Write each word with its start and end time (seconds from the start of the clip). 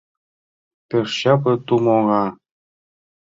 Пеш 0.89 1.09
чапле 1.19 1.53
тумо 1.65 1.91
оҥа. 1.99 2.23